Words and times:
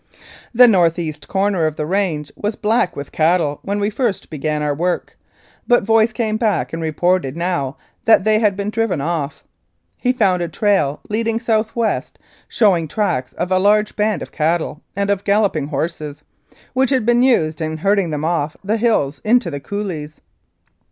The 0.51 0.67
north 0.67 0.97
east 0.97 1.27
corner 1.27 1.67
of 1.67 1.75
the 1.75 1.85
range 1.85 2.31
was 2.35 2.55
black 2.55 2.95
with 2.95 3.11
cattle 3.11 3.59
when 3.61 3.79
we 3.79 3.91
first 3.91 4.31
began 4.31 4.63
our 4.63 4.73
work, 4.73 5.15
but 5.67 5.83
Voice 5.83 6.11
came 6.11 6.37
back 6.37 6.73
and 6.73 6.81
reported 6.81 7.37
now 7.37 7.77
that 8.05 8.23
they 8.23 8.39
had 8.39 8.57
been 8.57 8.71
driven 8.71 8.99
off. 8.99 9.43
He 9.97 10.11
found 10.11 10.41
a 10.41 10.47
trail 10.47 11.01
leading 11.09 11.39
south 11.39 11.75
west 11.75 12.17
(show 12.47 12.75
ing 12.75 12.87
tracks 12.87 13.33
of 13.33 13.51
a 13.51 13.59
large 13.59 13.95
band 13.95 14.23
of 14.23 14.31
cattle 14.31 14.81
and 14.95 15.11
of 15.11 15.23
galloping 15.23 15.67
horses), 15.67 16.23
which 16.73 16.89
had 16.89 17.05
been 17.05 17.21
used 17.21 17.61
in 17.61 17.77
herding 17.77 18.09
them 18.09 18.25
off 18.25 18.57
the 18.63 18.77
hills 18.77 19.21
into 19.23 19.51
the 19.51 19.59
coulees. 19.59 20.19